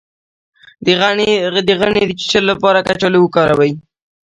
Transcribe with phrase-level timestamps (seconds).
[1.65, 3.71] د غڼې د چیچلو لپاره کچالو وکاروئ